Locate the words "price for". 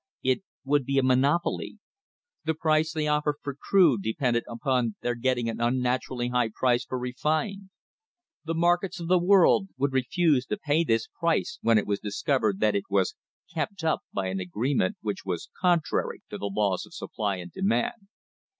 6.55-6.97